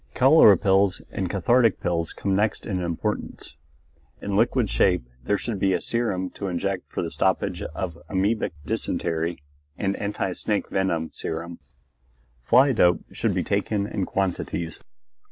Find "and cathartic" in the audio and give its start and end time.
1.11-1.79